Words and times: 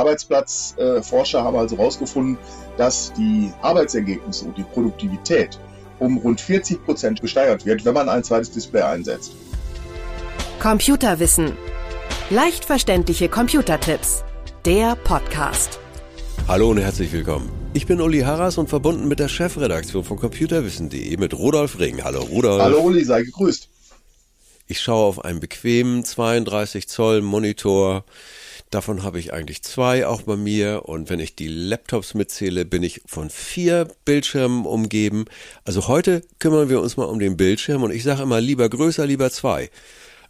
Arbeitsplatzforscher 0.00 1.44
haben 1.44 1.56
also 1.56 1.76
herausgefunden, 1.76 2.38
dass 2.76 3.12
die 3.12 3.52
Arbeitsergebnisse 3.60 4.46
und 4.46 4.56
die 4.56 4.62
Produktivität 4.62 5.58
um 5.98 6.16
rund 6.18 6.40
40 6.40 6.82
Prozent 6.84 7.20
gesteigert 7.20 7.66
wird, 7.66 7.84
wenn 7.84 7.92
man 7.94 8.08
ein 8.08 8.24
zweites 8.24 8.50
Display 8.50 8.80
einsetzt. 8.80 9.32
Computerwissen. 10.58 11.52
Leicht 12.30 12.64
verständliche 12.64 13.28
Computertipps. 13.28 14.24
Der 14.64 14.96
Podcast. 14.96 15.78
Hallo 16.48 16.70
und 16.70 16.78
herzlich 16.78 17.12
willkommen. 17.12 17.50
Ich 17.74 17.86
bin 17.86 18.00
Uli 18.00 18.20
Harras 18.20 18.58
und 18.58 18.68
verbunden 18.68 19.06
mit 19.08 19.20
der 19.20 19.28
Chefredaktion 19.28 20.04
von 20.04 20.18
computerwissen.de 20.18 21.16
mit 21.18 21.34
Rudolf 21.34 21.78
Ring. 21.78 22.02
Hallo 22.02 22.22
Rudolf. 22.22 22.62
Hallo 22.62 22.80
Uli, 22.80 23.04
sei 23.04 23.22
gegrüßt. 23.22 23.68
Ich 24.66 24.80
schaue 24.80 25.06
auf 25.06 25.24
einen 25.24 25.40
bequemen 25.40 26.04
32 26.04 26.88
Zoll 26.88 27.22
Monitor. 27.22 28.04
Davon 28.70 29.02
habe 29.02 29.18
ich 29.18 29.32
eigentlich 29.32 29.62
zwei 29.62 30.06
auch 30.06 30.22
bei 30.22 30.36
mir. 30.36 30.82
Und 30.84 31.10
wenn 31.10 31.18
ich 31.18 31.34
die 31.34 31.48
Laptops 31.48 32.14
mitzähle, 32.14 32.64
bin 32.64 32.82
ich 32.82 33.02
von 33.04 33.28
vier 33.28 33.88
Bildschirmen 34.04 34.64
umgeben. 34.64 35.24
Also 35.64 35.88
heute 35.88 36.22
kümmern 36.38 36.68
wir 36.68 36.80
uns 36.80 36.96
mal 36.96 37.04
um 37.04 37.18
den 37.18 37.36
Bildschirm 37.36 37.82
und 37.82 37.90
ich 37.90 38.04
sage 38.04 38.22
immer 38.22 38.40
lieber 38.40 38.68
größer, 38.68 39.06
lieber 39.06 39.30
zwei. 39.30 39.70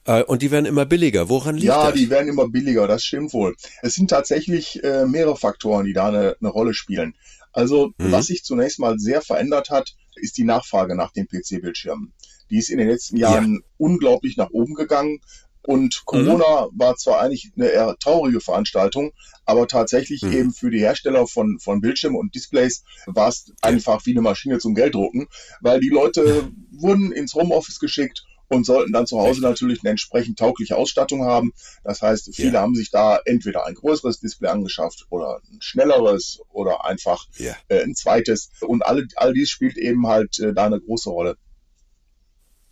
Äh, 0.06 0.22
und 0.22 0.42
die 0.42 0.50
werden 0.50 0.66
immer 0.66 0.86
billiger. 0.86 1.28
Woran 1.28 1.56
liegt 1.56 1.66
ja, 1.66 1.84
das? 1.84 1.90
Ja, 1.90 1.92
die 1.92 2.10
werden 2.10 2.28
immer 2.28 2.48
billiger, 2.48 2.88
das 2.88 3.04
stimmt 3.04 3.32
wohl. 3.32 3.54
Es 3.82 3.94
sind 3.94 4.08
tatsächlich 4.08 4.82
äh, 4.82 5.04
mehrere 5.04 5.36
Faktoren, 5.36 5.84
die 5.84 5.92
da 5.92 6.08
eine, 6.08 6.36
eine 6.40 6.48
Rolle 6.50 6.74
spielen. 6.74 7.14
Also, 7.52 7.92
mhm. 7.98 8.12
was 8.12 8.26
sich 8.26 8.44
zunächst 8.44 8.78
mal 8.78 8.98
sehr 8.98 9.22
verändert 9.22 9.70
hat, 9.70 9.94
ist 10.14 10.38
die 10.38 10.44
Nachfrage 10.44 10.96
nach 10.96 11.12
den 11.12 11.26
PC-Bildschirmen. 11.26 12.12
Die 12.50 12.58
ist 12.58 12.70
in 12.70 12.78
den 12.78 12.88
letzten 12.88 13.16
Jahren 13.16 13.54
ja. 13.54 13.60
unglaublich 13.76 14.36
nach 14.36 14.50
oben 14.50 14.74
gegangen. 14.74 15.20
Und 15.62 16.02
Corona 16.06 16.66
mhm. 16.66 16.78
war 16.78 16.96
zwar 16.96 17.20
eigentlich 17.20 17.52
eine 17.54 17.68
eher 17.68 17.96
traurige 17.98 18.40
Veranstaltung, 18.40 19.12
aber 19.44 19.68
tatsächlich 19.68 20.22
mhm. 20.22 20.32
eben 20.32 20.52
für 20.52 20.70
die 20.70 20.80
Hersteller 20.80 21.26
von, 21.26 21.58
von 21.60 21.80
Bildschirmen 21.80 22.16
und 22.18 22.34
Displays 22.34 22.82
war 23.06 23.28
es 23.28 23.52
einfach 23.60 24.04
wie 24.06 24.12
eine 24.12 24.22
Maschine 24.22 24.58
zum 24.58 24.74
Gelddrucken, 24.74 25.28
weil 25.60 25.80
die 25.80 25.90
Leute 25.90 26.48
wurden 26.70 27.12
ins 27.12 27.34
Homeoffice 27.34 27.78
geschickt 27.78 28.24
und 28.50 28.66
sollten 28.66 28.92
dann 28.92 29.06
zu 29.06 29.18
Hause 29.20 29.42
natürlich 29.42 29.80
eine 29.82 29.90
entsprechend 29.90 30.38
taugliche 30.38 30.76
Ausstattung 30.76 31.24
haben. 31.24 31.52
Das 31.84 32.02
heißt, 32.02 32.34
viele 32.34 32.54
ja. 32.54 32.60
haben 32.60 32.74
sich 32.74 32.90
da 32.90 33.20
entweder 33.24 33.64
ein 33.64 33.74
größeres 33.74 34.18
Display 34.18 34.48
angeschafft 34.48 35.06
oder 35.08 35.40
ein 35.52 35.62
schnelleres 35.62 36.40
oder 36.50 36.84
einfach 36.84 37.26
ja. 37.36 37.54
äh, 37.68 37.82
ein 37.82 37.94
zweites. 37.94 38.50
Und 38.60 38.84
all, 38.84 39.06
all 39.14 39.32
dies 39.32 39.50
spielt 39.50 39.76
eben 39.76 40.06
halt 40.06 40.40
äh, 40.40 40.52
da 40.52 40.66
eine 40.66 40.80
große 40.80 41.10
Rolle. 41.10 41.36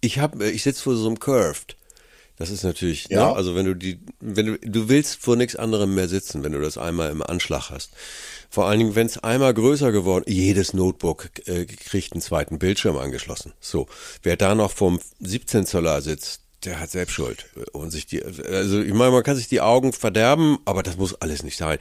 Ich 0.00 0.18
habe, 0.18 0.46
äh, 0.46 0.50
ich 0.50 0.64
sitze 0.64 0.82
vor 0.82 0.96
so 0.96 1.06
einem 1.06 1.20
Curved. 1.20 1.76
Das 2.38 2.50
ist 2.50 2.62
natürlich, 2.62 3.08
ne, 3.08 3.16
ja. 3.16 3.28
Ne, 3.30 3.36
also 3.36 3.54
wenn 3.54 3.66
du 3.66 3.74
die, 3.74 3.98
wenn 4.20 4.46
du, 4.46 4.58
du 4.58 4.88
willst 4.88 5.20
vor 5.20 5.36
nichts 5.36 5.56
anderem 5.56 5.94
mehr 5.94 6.08
sitzen, 6.08 6.44
wenn 6.44 6.52
du 6.52 6.60
das 6.60 6.78
einmal 6.78 7.10
im 7.10 7.22
Anschlag 7.22 7.70
hast. 7.70 7.90
Vor 8.48 8.66
allen 8.66 8.78
Dingen, 8.78 8.94
wenn 8.94 9.06
es 9.06 9.18
einmal 9.18 9.52
größer 9.52 9.92
geworden, 9.92 10.24
jedes 10.26 10.72
Notebook 10.72 11.30
äh, 11.46 11.66
kriegt 11.66 12.12
einen 12.12 12.22
zweiten 12.22 12.58
Bildschirm 12.58 12.96
angeschlossen. 12.96 13.52
So, 13.60 13.88
wer 14.22 14.36
da 14.36 14.54
noch 14.54 14.70
vom 14.70 15.00
17 15.20 15.66
Zoller 15.66 16.00
sitzt, 16.00 16.42
der 16.64 16.80
hat 16.80 16.90
selbst 16.90 17.12
Schuld. 17.12 17.46
Und 17.72 17.90
sich 17.90 18.06
die, 18.06 18.22
also 18.24 18.80
ich 18.80 18.94
meine, 18.94 19.10
man 19.10 19.22
kann 19.22 19.36
sich 19.36 19.48
die 19.48 19.60
Augen 19.60 19.92
verderben, 19.92 20.58
aber 20.64 20.82
das 20.82 20.96
muss 20.96 21.14
alles 21.14 21.42
nicht 21.42 21.56
sein. 21.56 21.78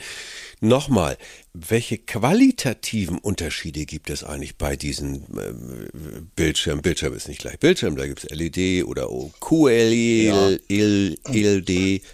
Nochmal, 0.59 1.17
welche 1.53 1.99
qualitativen 1.99 3.19
Unterschiede 3.19 3.85
gibt 3.85 4.09
es 4.09 4.23
eigentlich 4.23 4.57
bei 4.57 4.75
diesen 4.75 5.23
äh, 5.37 5.53
Bildschirmen? 6.35 6.81
Bildschirm 6.81 7.13
ist 7.13 7.27
nicht 7.27 7.41
gleich 7.41 7.59
Bildschirm, 7.59 7.95
da 7.95 8.07
gibt 8.07 8.23
es 8.23 8.29
LED 8.31 8.83
oder 8.85 9.07
QLED. 9.39 10.23
Ja. 10.23 10.57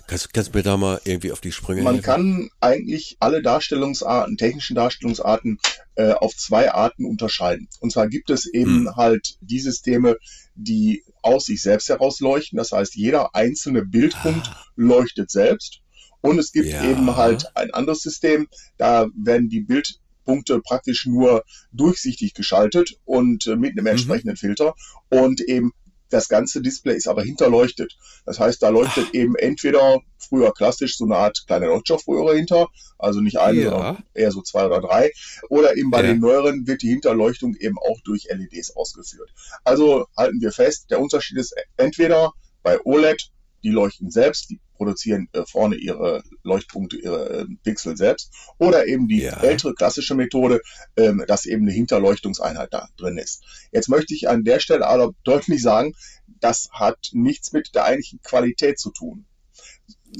Kannst, 0.07 0.33
kannst 0.33 0.53
du 0.53 0.57
mir 0.57 0.63
da 0.63 0.75
mal 0.75 0.99
irgendwie 1.05 1.31
auf 1.31 1.39
die 1.39 1.53
Sprünge 1.53 1.83
Man 1.83 1.95
helfen? 1.95 2.05
kann 2.05 2.49
eigentlich 2.59 3.15
alle 3.19 3.41
Darstellungsarten, 3.41 4.35
technischen 4.35 4.75
Darstellungsarten 4.75 5.59
äh, 5.95 6.11
auf 6.11 6.35
zwei 6.35 6.71
Arten 6.71 7.05
unterscheiden. 7.05 7.69
Und 7.79 7.93
zwar 7.93 8.09
gibt 8.09 8.29
es 8.29 8.45
eben 8.45 8.87
hm. 8.87 8.95
halt 8.97 9.37
die 9.39 9.59
Systeme, 9.59 10.17
die 10.55 11.03
aus 11.21 11.45
sich 11.45 11.61
selbst 11.61 11.87
heraus 11.87 12.19
leuchten. 12.19 12.57
Das 12.57 12.71
heißt, 12.71 12.95
jeder 12.95 13.35
einzelne 13.35 13.85
Bildpunkt 13.85 14.47
ah. 14.47 14.65
leuchtet 14.75 15.31
selbst. 15.31 15.82
Und 16.23 16.39
es 16.39 16.53
gibt 16.53 16.69
ja. 16.69 16.83
eben 16.89 17.15
halt 17.15 17.55
ein 17.55 17.71
anderes 17.71 18.01
System, 18.01 18.47
da 18.77 19.07
werden 19.13 19.49
die 19.49 19.59
Bildpunkte 19.59 20.61
praktisch 20.61 21.05
nur 21.05 21.43
durchsichtig 21.73 22.33
geschaltet 22.33 22.97
und 23.03 23.45
äh, 23.45 23.57
mit 23.57 23.73
einem 23.73 23.83
mhm. 23.83 23.91
entsprechenden 23.91 24.37
Filter 24.37 24.73
und 25.09 25.41
eben 25.41 25.73
das 26.13 26.29
ganze 26.29 26.61
Display 26.61 26.95
ist 26.95 27.07
aber 27.07 27.23
hinterleuchtet. 27.23 27.97
Das 28.25 28.39
heißt, 28.39 28.61
da 28.61 28.69
leuchtet 28.69 29.07
Ach. 29.09 29.13
eben 29.13 29.35
entweder 29.35 29.99
früher 30.17 30.53
klassisch 30.53 30.95
so 30.95 31.05
eine 31.05 31.17
Art 31.17 31.43
kleine 31.47 31.65
Leuchtstoffröhre 31.65 32.35
hinter, 32.35 32.67
also 32.97 33.19
nicht 33.19 33.39
eine, 33.39 33.61
ja. 33.61 33.69
sondern 33.71 34.03
eher 34.13 34.31
so 34.31 34.41
zwei 34.41 34.65
oder 34.65 34.79
drei. 34.79 35.11
Oder 35.49 35.75
eben 35.75 35.89
bei 35.89 36.01
ja. 36.01 36.13
den 36.13 36.19
neueren 36.19 36.67
wird 36.67 36.83
die 36.83 36.89
Hinterleuchtung 36.89 37.55
eben 37.55 37.77
auch 37.79 37.99
durch 38.05 38.27
LEDs 38.29 38.75
ausgeführt. 38.75 39.33
Also 39.63 40.05
halten 40.15 40.39
wir 40.39 40.51
fest, 40.51 40.89
der 40.89 41.01
Unterschied 41.01 41.37
ist 41.37 41.55
entweder 41.75 42.31
bei 42.61 42.79
OLED 42.85 43.29
die 43.63 43.71
leuchten 43.71 44.11
selbst, 44.11 44.49
die 44.51 44.59
produzieren 44.83 45.29
äh, 45.33 45.43
vorne 45.45 45.75
ihre 45.75 46.23
Leuchtpunkte, 46.43 46.97
ihre 46.97 47.29
äh, 47.29 47.45
Pixel 47.63 47.95
selbst. 47.95 48.31
Oder 48.57 48.87
eben 48.87 49.07
die 49.07 49.21
ja. 49.21 49.41
ältere 49.41 49.73
klassische 49.73 50.15
Methode, 50.15 50.61
ähm, 50.97 51.23
dass 51.27 51.45
eben 51.45 51.63
eine 51.63 51.71
Hinterleuchtungseinheit 51.71 52.73
da 52.73 52.89
drin 52.97 53.17
ist. 53.17 53.43
Jetzt 53.71 53.89
möchte 53.89 54.13
ich 54.13 54.29
an 54.29 54.43
der 54.43 54.59
Stelle 54.59 54.87
aber 54.87 55.13
deutlich 55.23 55.61
sagen, 55.61 55.93
das 56.39 56.69
hat 56.71 57.09
nichts 57.13 57.53
mit 57.53 57.73
der 57.75 57.85
eigentlichen 57.85 58.21
Qualität 58.21 58.77
zu 58.79 58.91
tun. 58.91 59.25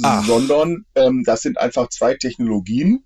Ach. 0.02 0.26
Sondern 0.26 0.86
ähm, 0.96 1.24
das 1.26 1.42
sind 1.42 1.60
einfach 1.60 1.90
zwei 1.90 2.16
Technologien, 2.16 3.06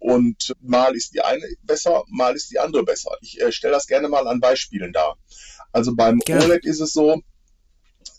und 0.00 0.54
mal 0.60 0.94
ist 0.94 1.12
die 1.14 1.22
eine 1.22 1.42
besser, 1.62 2.04
mal 2.06 2.36
ist 2.36 2.52
die 2.52 2.60
andere 2.60 2.84
besser. 2.84 3.10
Ich 3.20 3.40
äh, 3.40 3.50
stelle 3.50 3.74
das 3.74 3.88
gerne 3.88 4.08
mal 4.08 4.28
an 4.28 4.38
Beispielen 4.38 4.92
dar. 4.92 5.18
Also 5.72 5.96
beim 5.96 6.20
gerne. 6.20 6.44
OLED 6.44 6.64
ist 6.66 6.78
es 6.80 6.92
so, 6.92 7.20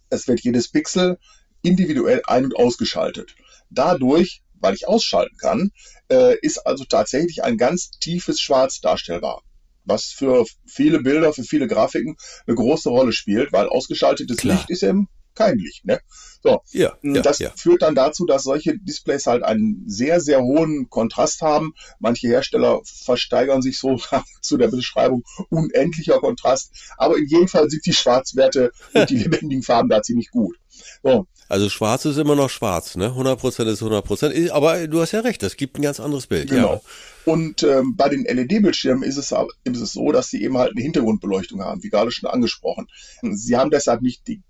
es 0.09 0.27
wird 0.27 0.41
jedes 0.41 0.69
Pixel 0.69 1.17
individuell 1.61 2.21
ein- 2.25 2.45
und 2.45 2.55
ausgeschaltet. 2.55 3.35
Dadurch, 3.69 4.41
weil 4.55 4.73
ich 4.73 4.87
ausschalten 4.87 5.37
kann, 5.37 5.71
äh, 6.09 6.37
ist 6.41 6.65
also 6.65 6.85
tatsächlich 6.85 7.43
ein 7.43 7.57
ganz 7.57 7.91
tiefes 7.91 8.39
Schwarz 8.39 8.81
darstellbar. 8.81 9.43
Was 9.85 10.05
für 10.05 10.45
viele 10.65 11.01
Bilder, 11.01 11.33
für 11.33 11.43
viele 11.43 11.67
Grafiken 11.67 12.15
eine 12.45 12.55
große 12.55 12.89
Rolle 12.89 13.13
spielt, 13.13 13.51
weil 13.51 13.67
ausgeschaltetes 13.67 14.37
Klar. 14.37 14.57
Licht 14.57 14.69
ist 14.69 14.83
eben 14.83 15.07
kein 15.35 15.57
Licht. 15.57 15.85
Ne? 15.85 15.99
So, 16.41 16.61
ja, 16.71 16.93
ja, 17.01 17.21
das 17.21 17.39
ja. 17.39 17.51
führt 17.55 17.81
dann 17.81 17.95
dazu, 17.95 18.25
dass 18.25 18.43
solche 18.43 18.77
Displays 18.77 19.27
halt 19.27 19.43
einen 19.43 19.83
sehr, 19.87 20.21
sehr 20.21 20.41
hohen 20.41 20.89
Kontrast 20.89 21.41
haben. 21.41 21.73
Manche 21.99 22.27
Hersteller 22.27 22.81
versteigern 22.83 23.61
sich 23.61 23.79
so 23.79 23.99
zu 24.41 24.57
der 24.57 24.69
Beschreibung 24.69 25.23
unendlicher 25.49 26.19
Kontrast. 26.19 26.71
Aber 26.97 27.17
in 27.17 27.27
jedem 27.27 27.47
Fall 27.47 27.69
sind 27.69 27.85
die 27.85 27.93
Schwarzwerte 27.93 28.71
und 28.93 29.09
die 29.09 29.17
lebendigen 29.17 29.63
Farben 29.63 29.89
da 29.89 30.01
ziemlich 30.01 30.29
gut. 30.31 30.57
So, 31.03 31.27
also 31.49 31.67
schwarz 31.67 32.05
ist 32.05 32.17
immer 32.17 32.35
noch 32.35 32.51
schwarz, 32.51 32.95
ne? 32.95 33.09
100% 33.09 33.65
ist 33.65 33.81
100%. 33.81 34.51
Aber 34.51 34.87
du 34.87 35.01
hast 35.01 35.13
ja 35.13 35.21
recht, 35.21 35.41
das 35.41 35.57
gibt 35.57 35.79
ein 35.79 35.81
ganz 35.81 35.99
anderes 35.99 36.27
Bild. 36.27 36.51
Genau. 36.51 36.73
Ja. 36.75 36.81
Und 37.25 37.63
ähm, 37.63 37.95
bei 37.95 38.07
den 38.07 38.23
LED-Bildschirmen 38.23 39.01
ist 39.01 39.17
es, 39.17 39.33
ist 39.63 39.81
es 39.81 39.91
so, 39.91 40.11
dass 40.11 40.29
sie 40.29 40.43
eben 40.43 40.57
halt 40.59 40.71
eine 40.71 40.83
Hintergrundbeleuchtung 40.83 41.63
haben, 41.63 41.81
wie 41.81 41.89
gerade 41.89 42.11
schon 42.11 42.29
angesprochen. 42.29 42.87
Sie 43.23 43.57
haben 43.57 43.71
deshalb 43.71 44.03
nicht 44.03 44.27
die 44.27 44.43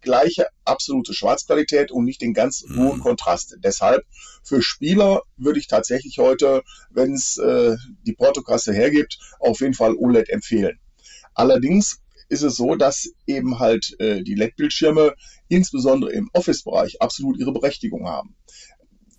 gleiche 0.00 0.46
absolute 0.64 1.14
Schwarzqualität 1.14 1.90
und 1.90 2.04
nicht 2.04 2.20
den 2.20 2.34
ganz 2.34 2.64
mhm. 2.66 2.78
hohen 2.78 3.00
Kontrast. 3.00 3.56
Deshalb 3.62 4.04
für 4.42 4.62
Spieler 4.62 5.22
würde 5.36 5.58
ich 5.58 5.68
tatsächlich 5.68 6.18
heute, 6.18 6.62
wenn 6.90 7.14
es 7.14 7.36
äh, 7.38 7.76
die 8.06 8.14
Portokasse 8.14 8.72
hergibt, 8.72 9.18
auf 9.38 9.60
jeden 9.60 9.74
Fall 9.74 9.94
OLED 9.94 10.30
empfehlen. 10.30 10.78
Allerdings 11.34 12.00
ist 12.28 12.42
es 12.42 12.56
so, 12.56 12.76
dass 12.76 13.10
eben 13.26 13.58
halt 13.58 13.94
äh, 14.00 14.22
die 14.22 14.34
LED-Bildschirme 14.34 15.14
insbesondere 15.48 16.12
im 16.12 16.30
Office-Bereich 16.32 17.00
absolut 17.00 17.38
ihre 17.38 17.52
Berechtigung 17.52 18.08
haben. 18.08 18.36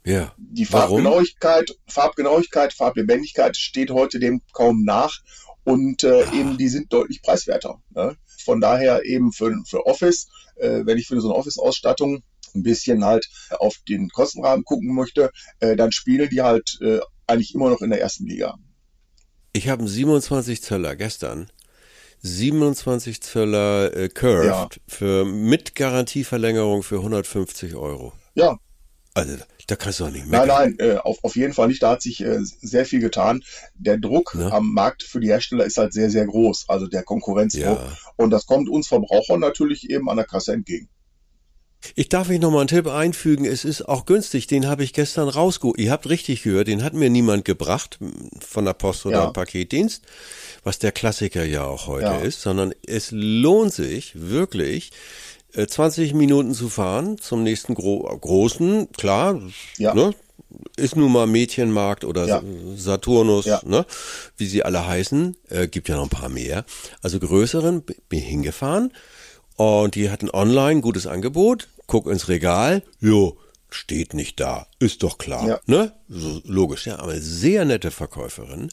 Ja. 0.06 0.34
Die 0.38 0.66
Farbgenauigkeit, 0.66 1.78
Farbgenauigkeit, 1.88 2.74
Farblebendigkeit 2.74 3.56
steht 3.56 3.92
heute 3.92 4.20
dem 4.20 4.42
kaum 4.52 4.84
nach 4.84 5.20
und 5.64 6.04
äh, 6.04 6.24
ah. 6.24 6.34
eben 6.34 6.58
die 6.58 6.68
sind 6.68 6.92
deutlich 6.92 7.22
preiswerter. 7.22 7.82
Ne? 7.92 8.18
Von 8.44 8.62
daher 8.62 9.06
eben 9.06 9.32
für, 9.32 9.54
für 9.66 9.86
Office, 9.86 10.28
äh, 10.56 10.82
wenn 10.86 10.98
ich 10.98 11.08
für 11.08 11.20
so 11.20 11.30
eine 11.30 11.38
Office-Ausstattung 11.38 12.24
ein 12.56 12.64
bisschen 12.64 13.04
halt 13.04 13.28
auf 13.60 13.76
den 13.88 14.10
Kostenrahmen 14.10 14.64
gucken 14.64 14.94
möchte, 14.94 15.32
äh, 15.60 15.76
dann 15.76 15.92
spielen 15.92 16.30
die 16.30 16.42
halt 16.42 16.78
äh, 16.82 17.00
eigentlich 17.28 17.56
immer 17.56 17.70
noch 17.70 17.82
in 17.82 17.90
der 17.90 18.02
ersten 18.02 18.28
Liga. 18.28 18.56
Ich 19.54 19.70
habe 19.70 19.80
einen 19.80 19.88
27 19.88 20.62
Zöller 20.62 20.96
gestern 20.96 21.52
27 22.24 23.22
Zöller 23.22 23.96
äh, 23.96 24.10
Curved 24.10 24.46
ja. 24.46 24.70
für 24.88 25.26
mit 25.26 25.76
Garantieverlängerung 25.76 26.82
für 26.82 26.98
150 26.98 27.76
Euro. 27.76 28.14
Ja. 28.34 28.58
Also 29.16 29.38
da 29.68 29.76
kannst 29.76 30.00
du 30.00 30.06
auch 30.06 30.10
nicht 30.10 30.26
mehr. 30.26 30.46
Nein, 30.46 30.76
nein, 30.78 30.90
äh, 30.90 30.98
auf, 30.98 31.20
auf 31.24 31.36
jeden 31.36 31.54
Fall 31.54 31.68
nicht. 31.68 31.84
Da 31.84 31.92
hat 31.92 32.02
sich 32.02 32.22
äh, 32.22 32.40
sehr 32.42 32.86
viel 32.86 33.00
getan. 33.00 33.44
Der 33.76 33.98
Druck 33.98 34.34
ne? 34.36 34.52
am 34.52 34.74
Markt 34.74 35.04
für 35.04 35.20
die 35.20 35.28
Hersteller 35.28 35.66
ist 35.66 35.78
halt 35.78 35.94
sehr, 35.94 36.10
sehr 36.10 36.26
groß. 36.26 36.66
Also 36.68 36.88
der 36.88 37.04
Konkurrenzdruck. 37.04 37.64
Ja. 37.64 37.98
Und 38.16 38.32
das 38.32 38.46
kommt 38.46 38.70
uns 38.70 38.88
Verbrauchern 38.88 39.40
natürlich 39.40 39.90
eben 39.90 40.10
an 40.10 40.18
der 40.18 40.26
Kasse 40.26 40.54
entgegen. 40.54 40.90
Ich 41.96 42.10
darf 42.10 42.30
mich 42.30 42.40
nochmal 42.40 42.62
einen 42.62 42.70
Tipp 42.70 42.88
einfügen. 42.88 43.46
Es 43.46 43.66
ist 43.66 43.84
auch 43.84 44.06
günstig. 44.06 44.48
Den 44.48 44.68
habe 44.68 44.84
ich 44.84 44.94
gestern 44.94 45.28
rausgeholt. 45.28 45.78
Ihr 45.80 45.92
habt 45.92 46.10
richtig 46.10 46.44
gehört. 46.44 46.68
Den 46.68 46.84
hat 46.84 46.94
mir 46.94 47.10
niemand 47.10 47.46
gebracht 47.46 48.00
von 48.40 48.66
der 48.66 48.74
Post 48.74 49.06
oder 49.06 49.24
ja. 49.24 49.32
Paketdienst, 49.32 50.04
was 50.64 50.80
der 50.80 50.92
Klassiker 50.92 51.44
ja 51.44 51.66
auch 51.66 51.88
heute 51.88 52.06
ja. 52.06 52.20
ist, 52.20 52.42
sondern 52.42 52.74
es 52.86 53.12
lohnt 53.12 53.74
sich 53.74 54.14
wirklich, 54.16 54.92
20 55.56 56.12
äh, 56.12 56.16
Minuten 56.16 56.54
zu 56.54 56.70
fahren 56.70 57.18
zum 57.18 57.44
nächsten 57.44 57.76
Gro 57.76 58.00
großen, 58.20 58.92
klar, 58.92 59.40
ja. 59.78 59.94
ne, 59.94 60.14
ist 60.76 60.96
nun 60.96 61.12
mal 61.12 61.28
Mädchenmarkt 61.28 62.06
oder 62.06 62.26
ja. 62.26 62.42
Saturnus, 62.76 63.46
ja. 63.46 63.62
ne, 63.66 63.86
wie 64.38 64.48
sie 64.48 64.64
alle 64.64 64.86
heißen, 64.88 65.38
äh, 65.50 65.68
gibt 65.68 65.90
ja 65.90 65.96
noch 65.96 66.04
ein 66.04 66.10
paar 66.10 66.30
mehr. 66.30 66.66
Also 67.02 67.20
größeren 67.20 67.84
bin 68.10 68.20
hingefahren 68.20 68.92
und 69.56 69.96
die 69.96 70.10
hatten 70.10 70.30
online 70.30 70.82
gutes 70.82 71.08
Angebot, 71.08 71.68
guck 71.88 72.08
ins 72.08 72.28
Regal, 72.28 72.82
jo, 73.00 73.38
steht 73.70 74.14
nicht 74.14 74.40
da, 74.40 74.68
ist 74.80 75.04
doch 75.04 75.18
klar, 75.18 75.48
ja. 75.48 75.60
ne, 75.66 75.94
so, 76.08 76.42
logisch, 76.46 76.88
ja, 76.88 77.00
aber 77.00 77.20
sehr 77.20 77.66
nette 77.66 77.92
Verkäuferin. 77.92 78.70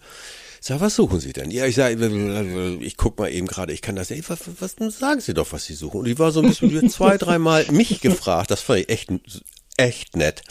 Sag, 0.62 0.80
was 0.80 0.94
suchen 0.94 1.20
Sie 1.20 1.32
denn? 1.32 1.50
Ja, 1.50 1.64
ich 1.64 1.74
sag, 1.76 1.98
ich 1.98 2.96
guck 2.98 3.18
mal 3.18 3.32
eben 3.32 3.46
gerade, 3.46 3.72
ich 3.72 3.80
kann 3.80 3.96
das 3.96 4.10
nicht. 4.10 4.28
Was, 4.28 4.40
was, 4.60 4.76
sagen 4.98 5.20
Sie 5.20 5.32
doch, 5.32 5.52
was 5.52 5.64
Sie 5.64 5.74
suchen? 5.74 6.00
Und 6.00 6.04
die 6.04 6.18
war 6.18 6.32
so 6.32 6.42
ein 6.42 6.48
bisschen 6.48 6.90
zwei, 6.90 7.16
dreimal 7.16 7.64
mich 7.70 8.00
gefragt. 8.02 8.50
Das 8.50 8.60
fand 8.60 8.80
ich 8.80 8.88
echt, 8.90 9.10
echt 9.78 10.16
nett. 10.16 10.42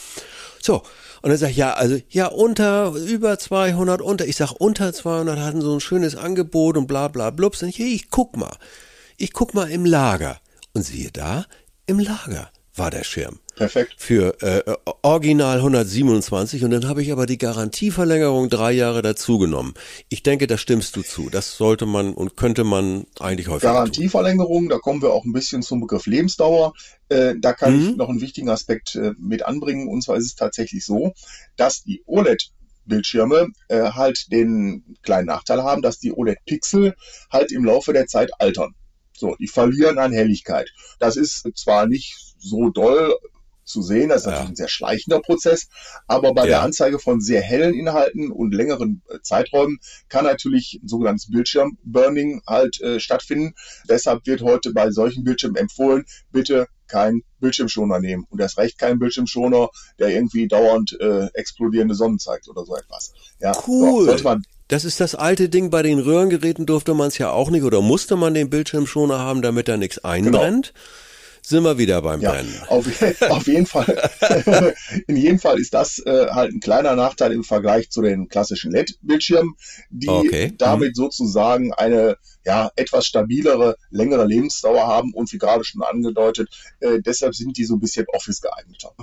So. 0.62 0.82
Und 1.22 1.30
dann 1.30 1.38
sag 1.38 1.52
ich, 1.52 1.58
ja, 1.58 1.74
also, 1.74 2.00
ja, 2.10 2.28
unter, 2.28 2.94
über 2.94 3.38
200, 3.38 4.02
unter, 4.02 4.26
ich 4.26 4.38
sag, 4.38 4.54
unter 4.54 4.94
200 4.94 5.38
hatten 5.38 5.62
so 5.62 5.76
ein 5.76 5.82
schönes 5.82 6.16
Angebot 6.16 6.78
und 6.78 6.88
bla, 6.88 7.08
bla, 7.08 7.30
blubs. 7.30 7.62
Und 7.62 7.70
ich, 7.70 7.80
ich 7.80 8.10
guck 8.10 8.36
mal. 8.36 8.58
Ich 9.18 9.34
guck 9.34 9.54
mal 9.54 9.70
im 9.70 9.86
Lager. 9.86 10.40
Und 10.74 10.84
siehe 10.84 11.12
da, 11.12 11.46
im 11.86 12.00
Lager 12.00 12.50
war 12.80 12.90
der 12.90 13.04
Schirm. 13.04 13.40
Perfekt. 13.56 13.96
Für 13.98 14.42
äh, 14.42 14.76
Original 15.02 15.58
127 15.58 16.64
und 16.64 16.72
dann 16.72 16.88
habe 16.88 17.02
ich 17.02 17.12
aber 17.12 17.26
die 17.26 17.38
Garantieverlängerung 17.38 18.50
drei 18.50 18.72
Jahre 18.72 19.02
dazugenommen. 19.02 19.74
Ich 20.08 20.24
denke, 20.24 20.48
da 20.48 20.58
stimmst 20.58 20.96
du 20.96 21.02
zu. 21.02 21.30
Das 21.30 21.58
sollte 21.58 21.86
man 21.86 22.14
und 22.14 22.38
könnte 22.38 22.64
man 22.64 23.06
eigentlich 23.20 23.50
häufiger 23.50 23.74
Garantieverlängerung, 23.74 24.64
tun. 24.64 24.70
da 24.70 24.78
kommen 24.78 25.02
wir 25.02 25.12
auch 25.12 25.26
ein 25.26 25.34
bisschen 25.34 25.62
zum 25.62 25.82
Begriff 25.82 26.06
Lebensdauer. 26.06 26.74
Äh, 27.10 27.36
da 27.38 27.52
kann 27.52 27.76
mhm. 27.76 27.90
ich 27.90 27.96
noch 27.98 28.08
einen 28.08 28.22
wichtigen 28.22 28.50
Aspekt 28.50 28.96
äh, 28.96 29.12
mit 29.20 29.46
anbringen. 29.46 29.90
Und 29.90 30.04
zwar 30.04 30.16
ist 30.16 30.26
es 30.26 30.36
tatsächlich 30.36 30.86
so, 30.86 31.14
dass 31.58 31.84
die 31.84 32.02
OLED 32.06 32.52
Bildschirme 32.86 33.48
äh, 33.68 33.92
halt 33.92 34.32
den 34.32 34.98
kleinen 35.04 35.28
Nachteil 35.28 35.64
haben, 35.64 35.82
dass 35.82 36.00
die 36.00 36.12
OLED-Pixel 36.12 36.96
halt 37.32 37.52
im 37.52 37.64
Laufe 37.64 37.94
der 37.94 38.08
Zeit 38.08 38.32
altern. 38.40 38.74
So, 39.20 39.36
die 39.36 39.48
verlieren 39.48 39.98
an 39.98 40.14
Helligkeit. 40.14 40.72
Das 41.00 41.18
ist 41.18 41.46
zwar 41.56 41.88
nicht 41.88 42.36
so 42.40 42.70
doll 42.70 43.14
zu 43.66 43.82
sehen. 43.82 44.10
Das 44.10 44.22
ist 44.22 44.26
ja. 44.26 44.32
natürlich 44.32 44.52
ein 44.52 44.56
sehr 44.56 44.70
schleichender 44.70 45.20
Prozess. 45.20 45.68
Aber 46.08 46.34
bei 46.34 46.44
ja. 46.44 46.48
der 46.48 46.62
Anzeige 46.62 47.00
von 47.00 47.20
sehr 47.20 47.42
hellen 47.42 47.74
Inhalten 47.74 48.32
und 48.32 48.54
längeren 48.54 49.02
äh, 49.10 49.20
Zeiträumen 49.22 49.80
kann 50.08 50.24
natürlich 50.24 50.80
ein 50.82 50.88
sogenanntes 50.88 51.30
Bildschirmburning 51.30 52.42
halt 52.48 52.80
äh, 52.82 53.00
stattfinden. 53.00 53.54
Deshalb 53.90 54.26
wird 54.26 54.42
heute 54.42 54.72
bei 54.72 54.90
solchen 54.92 55.26
Bildschirmen 55.26 55.58
empfohlen, 55.58 56.06
bitte 56.32 56.68
kein 56.88 57.22
Bildschirmschoner 57.42 58.00
nehmen. 58.00 58.26
Und 58.30 58.40
erst 58.40 58.58
recht 58.58 58.80
kein 58.80 59.00
Bildschirmschoner, 59.00 59.70
der 60.00 60.10
irgendwie 60.10 60.48
dauernd 60.48 60.98
äh, 61.00 61.28
explodierende 61.34 61.94
Sonnen 61.94 62.20
zeigt 62.20 62.48
oder 62.48 62.66
so 62.66 62.76
etwas. 62.76 63.14
Ja, 63.40 63.52
cool. 63.68 64.00
So, 64.00 64.06
sollte 64.06 64.24
man 64.24 64.44
das 64.70 64.86
ist 64.86 65.00
das 65.02 65.16
alte 65.16 65.50
Ding, 65.50 65.70
bei 65.70 65.84
den 65.84 66.00
Röhrengeräten 66.00 66.66
durfte 66.66 66.94
man 66.94 67.10
es 67.10 67.18
ja 67.18 67.32
auch 67.32 67.50
nicht 67.50 67.64
oder 67.64 67.82
musste 67.82 68.16
man 68.16 68.34
den 68.34 68.50
Bildschirmschoner 68.50 69.20
haben, 69.20 69.42
damit 69.42 69.68
da 69.68 69.78
nichts 69.78 69.98
genau. 69.98 70.10
einbrennt. 70.10 70.74
Genau 70.74 70.86
sind 71.50 71.64
wir 71.64 71.78
wieder 71.78 72.02
beim 72.02 72.22
ja, 72.22 72.32
Brennen. 72.32 72.54
Auf, 72.68 72.86
auf 73.30 73.48
jeden 73.48 73.66
Fall. 73.66 74.10
in 75.08 75.16
jedem 75.16 75.40
Fall 75.40 75.60
ist 75.60 75.74
das 75.74 76.00
äh, 76.06 76.28
halt 76.30 76.54
ein 76.54 76.60
kleiner 76.60 76.96
Nachteil 76.96 77.32
im 77.32 77.44
Vergleich 77.44 77.90
zu 77.90 78.02
den 78.02 78.28
klassischen 78.28 78.72
LED-Bildschirmen, 78.72 79.56
die 79.90 80.10
okay. 80.10 80.54
damit 80.58 80.90
mhm. 80.90 80.96
sozusagen 80.96 81.74
eine 81.74 82.18
ja, 82.46 82.72
etwas 82.76 83.06
stabilere, 83.06 83.76
längere 83.90 84.26
Lebensdauer 84.26 84.88
haben 84.88 85.14
und 85.14 85.32
wie 85.34 85.38
gerade 85.38 85.64
schon 85.64 85.82
angedeutet, 85.82 86.50
äh, 86.80 87.00
deshalb 87.02 87.36
sind 87.36 87.58
die 87.58 87.66
so 87.66 87.76
ein 87.76 87.80
bisschen 87.80 88.06
Office 88.14 88.42
geeigneter. 88.42 88.94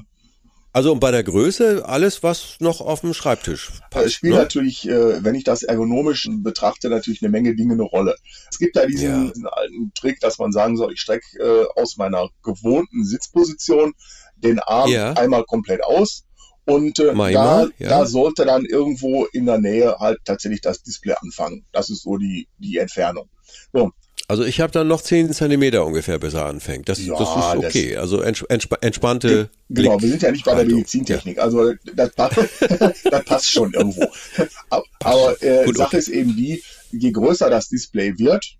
Also 0.76 0.94
bei 0.94 1.10
der 1.10 1.24
Größe 1.24 1.88
alles, 1.88 2.22
was 2.22 2.56
noch 2.60 2.82
auf 2.82 3.00
dem 3.00 3.14
Schreibtisch 3.14 3.70
passt. 3.90 4.06
Es 4.08 4.12
spielt 4.12 4.34
ne? 4.34 4.40
natürlich, 4.40 4.86
äh, 4.86 5.24
wenn 5.24 5.34
ich 5.34 5.42
das 5.42 5.62
ergonomisch 5.62 6.28
betrachte, 6.30 6.90
natürlich 6.90 7.22
eine 7.22 7.30
Menge 7.30 7.56
Dinge 7.56 7.72
eine 7.72 7.82
Rolle. 7.82 8.14
Es 8.50 8.58
gibt 8.58 8.76
da 8.76 8.84
diesen, 8.84 9.08
ja. 9.08 9.32
diesen 9.32 9.46
alten 9.46 9.92
Trick, 9.94 10.20
dass 10.20 10.38
man 10.38 10.52
sagen 10.52 10.76
soll, 10.76 10.92
ich 10.92 11.00
strecke 11.00 11.24
äh, 11.38 11.80
aus 11.80 11.96
meiner 11.96 12.28
gewohnten 12.42 13.06
Sitzposition 13.06 13.94
den 14.36 14.58
Arm 14.58 14.90
ja. 14.90 15.14
einmal 15.14 15.44
komplett 15.44 15.82
aus. 15.82 16.26
Und 16.66 16.98
äh, 16.98 17.14
da, 17.14 17.68
ja. 17.78 17.88
da 17.88 18.04
sollte 18.04 18.44
dann 18.44 18.66
irgendwo 18.66 19.24
in 19.24 19.46
der 19.46 19.56
Nähe 19.56 19.96
halt 19.98 20.18
tatsächlich 20.26 20.60
das 20.60 20.82
Display 20.82 21.14
anfangen. 21.18 21.64
Das 21.72 21.88
ist 21.88 22.02
so 22.02 22.18
die, 22.18 22.48
die 22.58 22.76
Entfernung. 22.76 23.30
So, 23.72 23.92
also 24.28 24.44
ich 24.44 24.60
habe 24.60 24.72
dann 24.72 24.88
noch 24.88 25.00
10 25.00 25.32
Zentimeter 25.32 25.84
ungefähr, 25.84 26.18
bis 26.18 26.34
er 26.34 26.46
anfängt. 26.46 26.88
Das, 26.88 27.04
ja, 27.04 27.16
das 27.16 27.28
ist 27.28 27.64
okay. 27.64 27.92
Das, 27.94 28.02
also 28.02 28.20
entsp 28.20 28.74
entspannte. 28.80 29.50
Genau, 29.68 29.96
Blick 29.96 30.02
wir 30.02 30.08
sind 30.10 30.22
ja 30.22 30.32
nicht 30.32 30.44
bei 30.44 30.54
der 30.54 30.64
Medizintechnik. 30.64 31.36
Ja. 31.36 31.44
Also 31.44 31.74
das, 31.94 32.10
das 32.16 33.24
passt 33.24 33.50
schon 33.50 33.72
irgendwo. 33.72 34.08
Aber 35.00 35.42
äh, 35.42 35.72
Sache 35.72 35.98
ist 35.98 36.08
eben 36.08 36.34
die, 36.36 36.62
je 36.90 37.12
größer 37.12 37.50
das 37.50 37.68
Display 37.68 38.18
wird, 38.18 38.56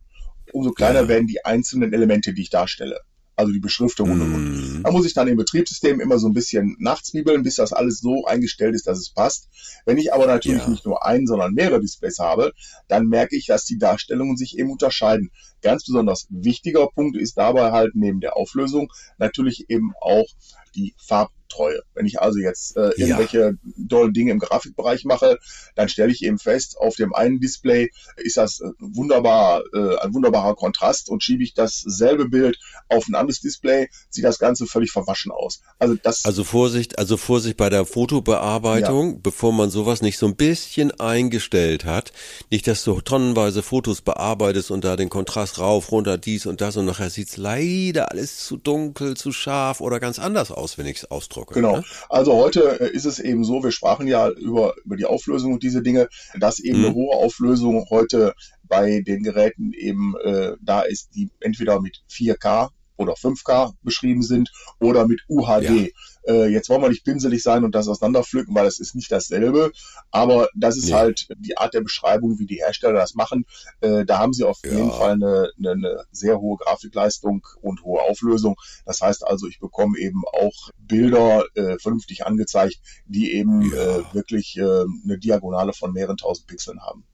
umso 0.53 0.71
kleiner 0.71 1.03
ja. 1.03 1.09
werden 1.09 1.27
die 1.27 1.45
einzelnen 1.45 1.93
Elemente, 1.93 2.33
die 2.33 2.43
ich 2.43 2.51
darstelle 2.51 3.01
also 3.37 3.53
die 3.53 3.61
Beschriftung 3.61 4.11
und, 4.11 4.23
und. 4.23 4.79
Mm. 4.79 4.83
Da 4.83 4.91
muss 4.91 5.07
ich 5.07 5.13
dann 5.13 5.29
im 5.29 5.37
Betriebssystem 5.37 6.01
immer 6.01 6.19
so 6.19 6.27
ein 6.27 6.33
bisschen 6.33 6.77
nachzwiebeln, 6.79 7.43
bis 7.43 7.57
das 7.57 7.73
alles 7.73 8.01
so 8.01 8.25
eingestellt 8.25 8.75
ist, 8.75 8.87
dass 8.87 8.99
es 8.99 9.11
passt. 9.11 9.49
Wenn 9.85 9.99
ich 9.99 10.13
aber 10.13 10.27
natürlich 10.27 10.63
ja. 10.63 10.69
nicht 10.69 10.87
nur 10.87 11.05
ein, 11.05 11.27
sondern 11.27 11.53
mehrere 11.53 11.81
Displays 11.81 12.19
habe, 12.19 12.53
dann 12.89 13.07
merke 13.07 13.37
ich, 13.37 13.47
dass 13.47 13.65
die 13.67 13.79
Darstellungen 13.79 14.37
sich 14.37 14.59
eben 14.59 14.71
unterscheiden. 14.71 15.31
Ganz 15.61 15.85
besonders 15.85 16.27
wichtiger 16.31 16.87
Punkt 16.89 17.17
ist 17.17 17.37
dabei 17.37 17.73
halt 17.73 17.95
neben 17.95 18.21
der 18.21 18.37
Auflösung 18.37 18.91
natürlich 19.19 19.67
eben 19.69 19.93
auch 20.01 20.27
die 20.77 20.95
Farb 20.99 21.31
Treue. 21.49 21.83
Wenn 21.95 22.07
ich 22.07 22.21
also 22.21 22.39
jetzt 22.39 22.77
äh, 22.77 22.91
irgendwelche 22.97 23.39
ja. 23.39 23.53
dollen 23.77 24.13
Dinge 24.13 24.33
im 24.33 24.39
Grafikbereich 24.39 25.05
mache, 25.05 25.39
dann 25.75 25.89
stelle 25.89 26.13
ich 26.13 26.23
eben 26.23 26.39
fest, 26.39 26.77
auf 26.79 26.97
dem 26.97 27.15
einen 27.15 27.41
Display 27.41 27.91
ist 28.17 28.37
das 28.37 28.61
äh, 28.61 28.71
wunderbar, 28.79 29.63
äh, 29.73 29.97
ein 29.99 30.15
wunderbarer 30.15 30.55
Kontrast 30.55 31.09
und 31.09 31.23
schiebe 31.23 31.43
ich 31.43 31.55
dasselbe 31.55 32.29
Bild 32.29 32.59
auf 32.89 33.07
ein 33.09 33.15
anderes 33.15 33.41
Display, 33.41 33.89
sieht 34.11 34.25
das 34.25 34.39
Ganze 34.39 34.67
völlig 34.67 34.91
verwaschen 34.91 35.33
aus. 35.33 35.61
Also 35.79 35.97
das. 36.03 36.25
Also 36.25 36.45
Vorsicht, 36.45 36.99
also 36.99 37.17
Vorsicht 37.17 37.57
bei 37.57 37.71
der 37.71 37.87
Fotobearbeitung, 37.87 39.15
ja. 39.15 39.19
bevor 39.23 39.53
man 39.53 39.71
sowas 39.71 40.03
nicht 40.03 40.19
so 40.19 40.27
ein 40.27 40.37
bisschen 40.37 40.91
eingestellt 41.01 41.85
hat. 41.85 42.13
Nicht, 42.51 42.67
dass 42.67 42.85
du 42.85 43.01
tonnenweise 43.01 43.63
Fotos 43.63 44.01
bearbeitest 44.01 44.71
und 44.71 44.85
da 44.85 44.97
den 44.97 45.11
Kontrast 45.11 45.59
rauf, 45.59 45.93
runter, 45.93 46.19
dies 46.19 46.47
und 46.47 46.61
das 46.61 46.77
und 46.77 46.87
nachher 46.87 47.11
sieht's 47.11 47.37
leider 47.37 48.11
alles 48.11 48.45
zu 48.45 48.57
dunkel, 48.57 49.17
zu 49.17 49.33
scharf 49.33 49.81
oder 49.81 50.01
ganz 50.01 50.19
anders 50.19 50.51
aus, 50.51 50.66
wenn 50.79 50.87
ich 50.87 50.99
es 50.99 51.11
ausdrucke. 51.11 51.55
Genau. 51.55 51.79
Ne? 51.79 51.85
Also 52.09 52.35
heute 52.35 52.81
äh, 52.81 52.91
ist 52.91 53.05
es 53.05 53.19
eben 53.19 53.45
so, 53.45 53.63
wir 53.63 53.73
sprachen 53.73 54.07
ja 54.07 54.29
über, 54.31 54.75
über 54.85 54.97
die 54.97 55.05
Auflösung 55.05 55.53
und 55.55 55.63
diese 55.63 55.83
Dinge, 55.83 56.09
dass 56.39 56.59
eben 56.59 56.81
mhm. 56.81 56.85
eine 56.87 56.95
hohe 56.95 57.17
Auflösung 57.17 57.87
heute 57.91 58.35
bei 58.65 59.01
den 59.01 59.23
Geräten 59.23 59.73
eben 59.73 60.15
äh, 60.23 60.53
da 60.61 60.83
ist, 60.83 61.15
die 61.15 61.31
entweder 61.41 61.81
mit 61.81 62.03
4K 62.11 62.71
oder 62.97 63.15
5K 63.15 63.75
beschrieben 63.83 64.23
sind 64.23 64.51
oder 64.81 65.07
mit 65.07 65.21
UHD. 65.29 65.71
Ja. 65.71 65.87
Äh, 66.27 66.49
jetzt 66.49 66.69
wollen 66.69 66.83
wir 66.83 66.89
nicht 66.89 67.05
pinselig 67.05 67.43
sein 67.43 67.65
und 67.65 67.75
das 67.75 67.89
auseinanderpflücken, 67.89 68.55
weil 68.55 68.67
es 68.67 68.81
ist 68.81 68.95
nicht 68.95 69.13
dasselbe, 69.13 69.71
aber 70.11 70.49
das 70.55 70.77
ist 70.77 70.87
nee. 70.87 70.95
halt 70.95 71.29
die 71.39 71.57
Art 71.57 71.75
der 71.75 71.83
Beschreibung, 71.83 72.39
wie 72.39 72.47
die 72.47 72.57
Hersteller 72.57 72.95
das 72.95 73.15
machen. 73.15 73.47
Äh, 73.81 74.05
da 74.05 74.19
haben 74.19 74.33
sie 74.33 74.45
auf 74.45 74.59
ja. 74.65 74.73
jeden 74.73 74.91
Fall 74.91 75.13
eine, 75.13 75.51
eine, 75.59 75.71
eine 75.71 76.05
sehr 76.11 76.41
hohe 76.41 76.57
Grafikleistung 76.57 77.47
und 77.61 77.85
hohe 77.85 78.01
Auflösung. 78.03 78.57
Das 78.85 79.01
heißt 79.01 79.27
also, 79.27 79.47
ich 79.47 79.61
bekomme 79.61 79.99
eben 79.99 80.23
auch 80.33 80.71
Bilder 80.79 81.45
äh, 81.55 81.79
vernünftig 81.79 82.27
angezeigt, 82.27 82.81
die 83.07 83.33
eben 83.33 83.63
ja. 83.73 83.99
äh, 83.99 84.15
wirklich 84.15 84.57
äh, 84.57 84.63
eine 85.05 85.19
Diagonale 85.19 85.73
von 85.73 85.93
mehreren 85.93 86.17
tausend 86.17 86.49
Pixeln 86.49 86.81
haben. 86.83 87.05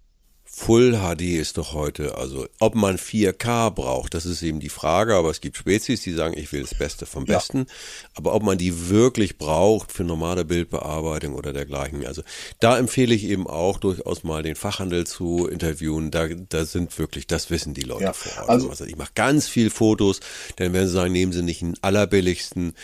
Full 0.55 0.99
HD 0.99 1.39
ist 1.41 1.57
doch 1.57 1.73
heute, 1.73 2.19
also 2.19 2.47
ob 2.61 2.75
man 2.75 2.99
4K 2.99 3.71
braucht, 3.71 4.13
das 4.13 4.27
ist 4.27 4.43
eben 4.43 4.61
die 4.61 4.69
Frage, 4.69 5.15
aber 5.15 5.31
es 5.31 5.41
gibt 5.41 5.57
Spezies, 5.57 6.03
die 6.03 6.13
sagen, 6.13 6.37
ich 6.37 6.53
will 6.53 6.61
das 6.61 6.75
Beste 6.75 7.07
vom 7.07 7.25
Besten, 7.25 7.59
ja. 7.61 7.65
aber 8.17 8.35
ob 8.35 8.43
man 8.43 8.59
die 8.59 8.91
wirklich 8.91 9.39
braucht 9.39 9.93
für 9.93 10.05
normale 10.05 10.45
Bildbearbeitung 10.45 11.35
oder 11.35 11.55
dergleichen, 11.55 12.05
also 12.05 12.23
da 12.61 12.79
empfehle 12.79 13.15
ich 13.15 13.25
eben 13.25 13.47
auch 13.47 13.79
durchaus 13.79 14.25
mal 14.25 14.43
den 14.43 14.55
Fachhandel 14.55 15.07
zu 15.07 15.49
interviewen, 15.49 16.11
da, 16.11 16.29
da 16.29 16.67
sind 16.67 16.97
wirklich, 16.99 17.27
das 17.27 17.49
wissen 17.49 17.73
die 17.73 17.81
Leute 17.81 18.05
ja. 18.05 18.13
vor 18.13 18.43
Ort. 18.43 18.51
Also, 18.51 18.69
also 18.69 18.85
ich 18.85 18.97
mache 18.97 19.13
ganz 19.15 19.49
viel 19.49 19.71
Fotos, 19.71 20.21
dann 20.57 20.75
werden 20.75 20.87
sie 20.87 20.95
sagen, 20.95 21.13
nehmen 21.13 21.33
sie 21.33 21.43
nicht 21.43 21.63
den 21.63 21.77
allerbilligsten, 21.81 22.75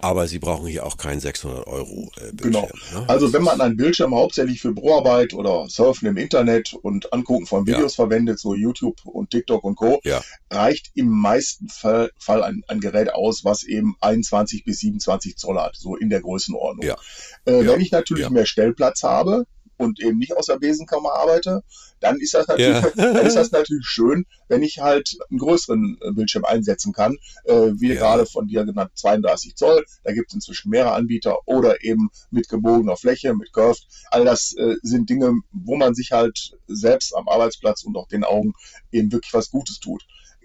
Aber 0.00 0.26
Sie 0.28 0.38
brauchen 0.38 0.66
hier 0.66 0.84
auch 0.84 0.96
keinen 0.96 1.20
600 1.20 1.66
Euro 1.66 2.10
äh, 2.16 2.32
Bildschirm. 2.32 2.66
Genau. 2.90 3.00
Ne? 3.00 3.08
Also 3.08 3.32
wenn 3.32 3.42
man 3.42 3.60
einen 3.60 3.76
Bildschirm 3.76 4.14
hauptsächlich 4.14 4.60
für 4.60 4.72
Büroarbeit 4.72 5.34
oder 5.34 5.66
Surfen 5.68 6.08
im 6.08 6.16
Internet 6.16 6.74
und 6.74 7.12
Angucken 7.12 7.46
von 7.46 7.66
Videos 7.66 7.96
ja. 7.96 8.04
verwendet, 8.04 8.38
so 8.38 8.54
YouTube 8.54 8.96
und 9.04 9.30
TikTok 9.30 9.64
und 9.64 9.76
Co., 9.76 10.00
ja. 10.04 10.22
reicht 10.50 10.90
im 10.94 11.08
meisten 11.08 11.68
Fall, 11.68 12.10
Fall 12.18 12.42
ein, 12.42 12.62
ein, 12.68 12.80
Gerät 12.80 13.12
aus, 13.12 13.44
was 13.44 13.64
eben 13.64 13.96
21 14.00 14.64
bis 14.64 14.80
27 14.80 15.36
Zoll 15.36 15.58
hat, 15.58 15.76
so 15.76 15.96
in 15.96 16.10
der 16.10 16.20
Größenordnung. 16.20 16.86
Ja. 16.86 16.96
Äh, 17.44 17.66
wenn 17.66 17.80
ich 17.80 17.90
natürlich 17.90 18.30
mehr 18.30 18.46
Stellplatz 18.46 19.02
habe, 19.02 19.46
und 19.76 20.00
eben 20.00 20.18
nicht 20.18 20.36
aus 20.36 20.46
der 20.46 20.56
Besenkammer 20.58 21.12
arbeite, 21.12 21.62
dann 22.00 22.18
ist 22.18 22.34
das 22.34 22.46
natürlich, 22.46 22.82
ja. 22.82 22.90
dann 22.96 23.26
ist 23.26 23.36
das 23.36 23.50
natürlich 23.52 23.86
schön, 23.86 24.26
wenn 24.48 24.62
ich 24.62 24.78
halt 24.78 25.16
einen 25.30 25.38
größeren 25.38 25.98
äh, 26.00 26.12
Bildschirm 26.12 26.44
einsetzen 26.44 26.92
kann, 26.92 27.16
äh, 27.44 27.72
wie 27.76 27.88
ja. 27.88 27.94
gerade 27.94 28.26
von 28.26 28.46
dir 28.46 28.64
genannt 28.64 28.92
32 28.94 29.56
Zoll. 29.56 29.84
Da 30.04 30.12
gibt 30.12 30.28
es 30.28 30.34
inzwischen 30.34 30.70
mehrere 30.70 30.92
Anbieter 30.92 31.38
oder 31.46 31.82
eben 31.82 32.10
mit 32.30 32.48
gebogener 32.48 32.96
Fläche, 32.96 33.34
mit 33.34 33.52
Curved. 33.52 33.86
All 34.10 34.24
das 34.24 34.54
äh, 34.56 34.76
sind 34.82 35.10
Dinge, 35.10 35.32
wo 35.52 35.76
man 35.76 35.94
sich 35.94 36.12
halt 36.12 36.56
selbst 36.66 37.14
am 37.14 37.28
Arbeitsplatz 37.28 37.84
und 37.84 37.96
auch 37.96 38.08
den 38.08 38.24
Augen 38.24 38.52
eben 38.92 39.12
wirklich 39.12 39.32
was 39.34 39.50
Gutes 39.50 39.80
tut 39.80 40.04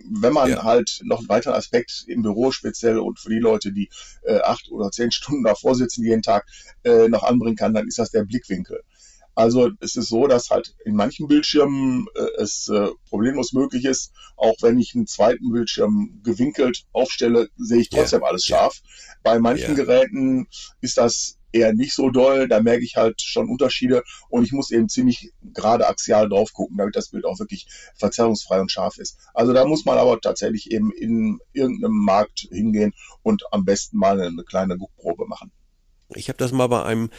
wenn 0.09 0.33
man 0.33 0.49
ja. 0.49 0.63
halt 0.63 1.01
noch 1.03 1.19
einen 1.19 1.29
weiteren 1.29 1.55
Aspekt 1.55 2.05
im 2.07 2.21
Büro 2.21 2.51
speziell 2.51 2.99
und 2.99 3.19
für 3.19 3.29
die 3.29 3.39
Leute, 3.39 3.71
die 3.71 3.89
äh, 4.23 4.39
acht 4.39 4.69
oder 4.71 4.91
zehn 4.91 5.11
Stunden 5.11 5.43
davor 5.43 5.75
sitzen 5.75 6.03
jeden 6.03 6.21
Tag, 6.21 6.45
äh, 6.83 7.07
noch 7.07 7.23
anbringen 7.23 7.55
kann, 7.55 7.73
dann 7.73 7.87
ist 7.87 7.99
das 7.99 8.11
der 8.11 8.23
Blickwinkel. 8.23 8.81
Also 9.35 9.69
es 9.79 9.95
ist 9.95 10.09
so, 10.09 10.27
dass 10.27 10.49
halt 10.49 10.75
in 10.85 10.95
manchen 10.95 11.27
Bildschirmen 11.27 12.07
äh, 12.15 12.41
es 12.41 12.67
äh, 12.67 12.89
problemlos 13.09 13.53
möglich 13.53 13.85
ist, 13.85 14.11
auch 14.35 14.55
wenn 14.61 14.79
ich 14.79 14.93
einen 14.93 15.07
zweiten 15.07 15.51
Bildschirm 15.51 16.21
gewinkelt 16.23 16.83
aufstelle, 16.91 17.49
sehe 17.57 17.81
ich 17.81 17.89
trotzdem 17.89 18.19
yeah. 18.19 18.29
alles 18.29 18.45
scharf. 18.45 18.81
Bei 19.23 19.39
manchen 19.39 19.75
yeah. 19.75 19.85
Geräten 19.85 20.47
ist 20.81 20.97
das 20.97 21.37
eher 21.53 21.73
nicht 21.73 21.93
so 21.93 22.09
doll, 22.09 22.47
da 22.47 22.61
merke 22.61 22.83
ich 22.83 22.95
halt 22.95 23.21
schon 23.21 23.49
Unterschiede 23.49 24.03
und 24.29 24.43
ich 24.43 24.51
muss 24.51 24.71
eben 24.71 24.89
ziemlich 24.89 25.31
gerade 25.53 25.87
axial 25.87 26.29
drauf 26.29 26.53
gucken, 26.53 26.77
damit 26.77 26.95
das 26.95 27.09
Bild 27.09 27.25
auch 27.25 27.39
wirklich 27.39 27.67
verzerrungsfrei 27.95 28.61
und 28.61 28.71
scharf 28.71 28.97
ist. 28.97 29.17
Also 29.33 29.53
da 29.53 29.65
muss 29.65 29.85
man 29.85 29.97
aber 29.97 30.19
tatsächlich 30.19 30.71
eben 30.71 30.91
in 30.91 31.39
irgendeinem 31.53 32.03
Markt 32.05 32.47
hingehen 32.51 32.93
und 33.21 33.43
am 33.51 33.65
besten 33.65 33.97
mal 33.97 34.19
eine 34.19 34.43
kleine 34.43 34.77
Guckprobe 34.77 35.27
machen. 35.27 35.51
Ich 36.15 36.29
habe 36.29 36.37
das 36.37 36.51
mal 36.51 36.67
bei 36.67 36.83
einem 36.83 37.09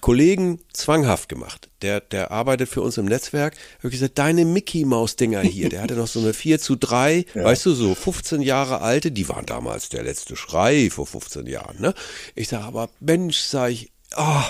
Kollegen 0.00 0.60
zwanghaft 0.72 1.28
gemacht. 1.28 1.70
Der, 1.82 2.00
der 2.00 2.30
arbeitet 2.30 2.68
für 2.68 2.82
uns 2.82 2.98
im 2.98 3.06
Netzwerk. 3.06 3.54
Habe 3.78 3.90
gesagt, 3.90 4.18
deine 4.18 4.44
Mickey 4.44 4.84
Maus 4.84 5.16
Dinger 5.16 5.42
hier, 5.42 5.68
der 5.68 5.82
hatte 5.82 5.94
noch 5.94 6.06
so 6.06 6.20
eine 6.20 6.32
4 6.34 6.58
zu 6.58 6.76
3, 6.76 7.26
ja. 7.34 7.44
weißt 7.44 7.66
du, 7.66 7.74
so 7.74 7.94
15 7.94 8.42
Jahre 8.42 8.80
alte, 8.80 9.10
die 9.10 9.28
waren 9.28 9.46
damals 9.46 9.88
der 9.88 10.02
letzte 10.02 10.36
Schrei 10.36 10.90
vor 10.90 11.06
15 11.06 11.46
Jahren, 11.46 11.80
ne? 11.80 11.94
Ich 12.34 12.48
sage 12.48 12.64
aber, 12.64 12.90
Mensch, 13.00 13.38
sag 13.38 13.70
ich, 13.70 13.92
oh, 14.16 14.44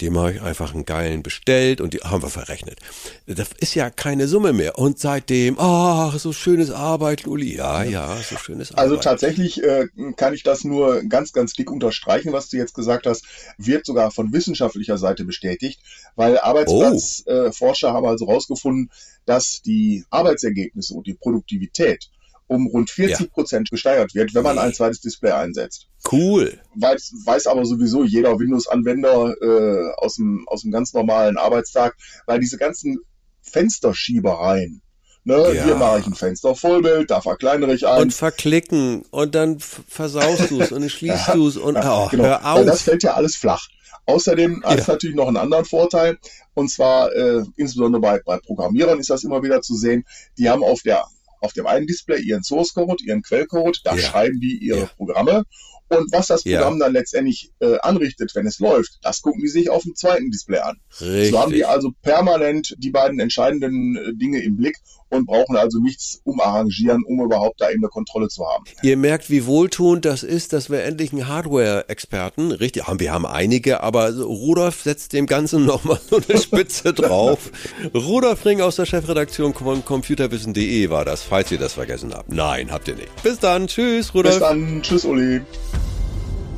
dem 0.00 0.18
habe 0.18 0.32
ich 0.32 0.40
einfach 0.40 0.72
einen 0.72 0.86
geilen 0.86 1.22
bestellt 1.22 1.80
und 1.80 1.94
die 1.94 1.98
haben 1.98 2.22
wir 2.22 2.30
verrechnet. 2.30 2.78
Das 3.26 3.50
ist 3.58 3.74
ja 3.74 3.90
keine 3.90 4.28
Summe 4.28 4.52
mehr. 4.52 4.78
Und 4.78 4.98
seitdem, 4.98 5.56
ach, 5.58 6.18
so 6.18 6.32
schönes 6.32 6.70
Arbeiten, 6.70 7.28
Uli. 7.28 7.56
Ja, 7.56 7.82
ja, 7.82 8.16
so 8.16 8.36
schönes 8.36 8.72
Arbeiten. 8.72 8.90
Also 8.90 8.96
tatsächlich 8.96 9.62
äh, 9.62 9.86
kann 10.16 10.32
ich 10.32 10.42
das 10.42 10.64
nur 10.64 11.02
ganz, 11.02 11.32
ganz 11.32 11.52
dick 11.52 11.70
unterstreichen, 11.70 12.32
was 12.32 12.48
du 12.48 12.56
jetzt 12.56 12.74
gesagt 12.74 13.06
hast. 13.06 13.24
Wird 13.58 13.84
sogar 13.84 14.10
von 14.10 14.32
wissenschaftlicher 14.32 14.96
Seite 14.96 15.24
bestätigt, 15.24 15.80
weil 16.16 16.38
Arbeitsplatzforscher 16.38 17.88
oh. 17.88 17.90
äh, 17.90 17.94
haben 17.94 18.06
also 18.06 18.26
herausgefunden, 18.26 18.90
dass 19.26 19.60
die 19.62 20.04
Arbeitsergebnisse 20.10 20.94
und 20.94 21.06
die 21.06 21.14
Produktivität 21.14 22.10
um 22.50 22.66
rund 22.66 22.90
40 22.90 23.30
Prozent 23.32 23.68
ja. 23.68 23.70
gesteigert 23.70 24.14
wird, 24.14 24.34
wenn 24.34 24.42
man 24.42 24.58
ein 24.58 24.74
zweites 24.74 25.00
Display 25.00 25.30
einsetzt. 25.30 25.86
Cool. 26.10 26.58
Weiß, 26.74 27.12
weiß 27.24 27.46
aber 27.46 27.64
sowieso 27.64 28.02
jeder 28.02 28.38
Windows-Anwender 28.38 29.36
äh, 29.40 29.92
aus, 29.96 30.16
dem, 30.16 30.44
aus 30.48 30.62
dem 30.62 30.72
ganz 30.72 30.92
normalen 30.92 31.36
Arbeitstag, 31.36 31.94
weil 32.26 32.40
diese 32.40 32.58
ganzen 32.58 32.98
Fensterschiebereien, 33.42 34.82
Ne, 35.22 35.52
ja. 35.54 35.64
Hier 35.64 35.74
mache 35.74 36.00
ich 36.00 36.06
ein 36.06 36.14
Fenster 36.14 36.54
Vollbild, 36.56 37.10
da 37.10 37.20
verkleinere 37.20 37.74
ich 37.74 37.86
ein. 37.86 38.00
Und 38.00 38.14
verklicken 38.14 39.02
und 39.10 39.34
dann 39.34 39.60
versaust 39.60 40.50
du 40.50 40.62
es 40.62 40.72
und 40.72 40.80
dann 40.80 40.88
schließt 40.88 41.14
ja, 41.28 41.34
du 41.34 41.46
es 41.46 41.58
und 41.58 41.74
ja, 41.74 42.04
oh, 42.04 42.08
genau. 42.08 42.24
hör 42.24 42.54
auf. 42.54 42.64
Das 42.64 42.80
fällt 42.80 43.02
ja 43.02 43.12
alles 43.12 43.36
flach. 43.36 43.68
Außerdem 44.06 44.64
hat 44.64 44.78
es 44.78 44.88
natürlich 44.88 45.14
noch 45.14 45.28
einen 45.28 45.36
anderen 45.36 45.66
Vorteil, 45.66 46.16
und 46.54 46.70
zwar 46.70 47.14
äh, 47.14 47.44
insbesondere 47.56 48.00
bei, 48.00 48.20
bei 48.24 48.38
Programmierern 48.38 48.98
ist 48.98 49.10
das 49.10 49.22
immer 49.22 49.42
wieder 49.42 49.60
zu 49.60 49.76
sehen, 49.76 50.06
die 50.38 50.48
haben 50.48 50.64
auf 50.64 50.80
der 50.80 51.04
auf 51.40 51.52
dem 51.52 51.66
einen 51.66 51.86
Display 51.86 52.20
ihren 52.20 52.42
Source 52.42 52.74
Code, 52.74 53.02
ihren 53.04 53.22
Quellcode, 53.22 53.80
da 53.84 53.94
ja. 53.94 54.02
schreiben 54.02 54.40
die 54.40 54.58
ihre 54.58 54.80
ja. 54.80 54.90
Programme 54.96 55.44
und 55.90 56.12
was 56.12 56.28
das 56.28 56.42
Programm 56.44 56.78
ja. 56.78 56.84
dann 56.84 56.92
letztendlich 56.92 57.50
äh, 57.60 57.78
anrichtet, 57.80 58.32
wenn 58.34 58.46
es 58.46 58.58
läuft, 58.58 58.98
das 59.02 59.22
gucken 59.22 59.40
die 59.40 59.48
sich 59.48 59.70
auf 59.70 59.82
dem 59.82 59.94
zweiten 59.94 60.30
Display 60.30 60.58
an. 60.58 60.76
Richtig. 61.00 61.30
So 61.30 61.38
haben 61.40 61.52
die 61.52 61.64
also 61.64 61.90
permanent 62.02 62.74
die 62.78 62.90
beiden 62.90 63.18
entscheidenden 63.20 63.96
äh, 63.96 64.14
Dinge 64.14 64.42
im 64.42 64.56
Blick 64.56 64.76
und 65.10 65.26
brauchen 65.26 65.56
also 65.56 65.80
nichts 65.80 66.20
umarrangieren, 66.24 67.02
um 67.04 67.20
überhaupt 67.20 67.60
da 67.60 67.70
eben 67.70 67.82
eine 67.82 67.88
Kontrolle 67.88 68.28
zu 68.28 68.46
haben. 68.46 68.64
Ihr 68.82 68.96
merkt, 68.96 69.28
wie 69.28 69.44
wohltuend 69.44 70.04
das 70.04 70.22
ist, 70.22 70.52
dass 70.52 70.70
wir 70.70 70.84
endlich 70.84 71.12
einen 71.12 71.28
Hardware-Experten, 71.28 72.52
richtig, 72.52 72.86
haben 72.86 73.00
wir 73.00 73.12
haben 73.12 73.26
einige, 73.26 73.82
aber 73.82 74.16
Rudolf 74.16 74.82
setzt 74.82 75.12
dem 75.12 75.26
Ganzen 75.26 75.66
nochmal 75.66 76.00
so 76.08 76.20
eine 76.26 76.40
Spitze 76.40 76.92
drauf. 76.92 77.50
Rudolf 77.92 78.44
Ring 78.44 78.60
aus 78.60 78.76
der 78.76 78.86
Chefredaktion 78.86 79.52
von 79.52 79.84
computerwissen.de 79.84 80.90
war 80.90 81.04
das, 81.04 81.22
falls 81.22 81.50
ihr 81.50 81.58
das 81.58 81.74
vergessen 81.74 82.14
habt. 82.14 82.32
Nein, 82.32 82.70
habt 82.70 82.88
ihr 82.88 82.94
nicht. 82.94 83.22
Bis 83.22 83.38
dann, 83.38 83.66
tschüss, 83.66 84.14
Rudolf. 84.14 84.36
Bis 84.36 84.42
dann, 84.42 84.82
tschüss, 84.82 85.04
Uli. 85.04 85.40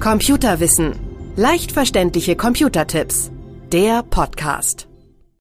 Computerwissen. 0.03 0.97
Leicht 1.37 1.71
verständliche 1.71 2.35
Computertipps. 2.35 3.31
Der 3.71 4.03
Podcast. 4.03 4.89